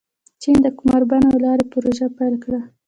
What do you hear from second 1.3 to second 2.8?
او لارې پروژه پیل کړه.